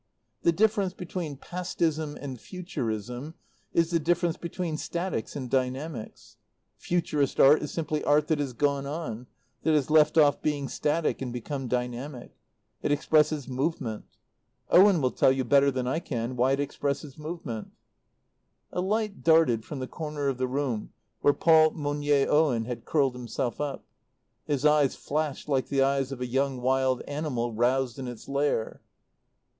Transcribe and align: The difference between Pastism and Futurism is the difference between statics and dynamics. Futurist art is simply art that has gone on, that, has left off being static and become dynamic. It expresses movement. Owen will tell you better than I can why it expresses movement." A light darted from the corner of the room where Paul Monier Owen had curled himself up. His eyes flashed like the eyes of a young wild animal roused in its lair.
The 0.41 0.51
difference 0.51 0.95
between 0.95 1.37
Pastism 1.37 2.17
and 2.19 2.41
Futurism 2.41 3.35
is 3.71 3.91
the 3.91 3.99
difference 3.99 4.35
between 4.35 4.75
statics 4.77 5.35
and 5.35 5.47
dynamics. 5.47 6.37
Futurist 6.75 7.39
art 7.39 7.61
is 7.61 7.71
simply 7.71 8.03
art 8.03 8.27
that 8.29 8.39
has 8.39 8.53
gone 8.53 8.87
on, 8.87 9.27
that, 9.61 9.75
has 9.75 9.91
left 9.91 10.17
off 10.17 10.41
being 10.41 10.67
static 10.67 11.21
and 11.21 11.31
become 11.31 11.67
dynamic. 11.67 12.35
It 12.81 12.91
expresses 12.91 13.47
movement. 13.47 14.05
Owen 14.71 15.03
will 15.03 15.11
tell 15.11 15.31
you 15.31 15.43
better 15.43 15.69
than 15.69 15.85
I 15.85 15.99
can 15.99 16.35
why 16.35 16.53
it 16.53 16.59
expresses 16.59 17.19
movement." 17.19 17.69
A 18.71 18.81
light 18.81 19.21
darted 19.23 19.63
from 19.65 19.77
the 19.77 19.87
corner 19.87 20.29
of 20.29 20.39
the 20.39 20.47
room 20.47 20.91
where 21.21 21.31
Paul 21.31 21.73
Monier 21.75 22.25
Owen 22.27 22.65
had 22.65 22.85
curled 22.85 23.13
himself 23.13 23.61
up. 23.61 23.83
His 24.47 24.65
eyes 24.65 24.95
flashed 24.95 25.47
like 25.47 25.67
the 25.67 25.83
eyes 25.83 26.11
of 26.11 26.19
a 26.21 26.25
young 26.25 26.59
wild 26.59 27.03
animal 27.03 27.53
roused 27.53 27.99
in 27.99 28.07
its 28.07 28.27
lair. 28.27 28.81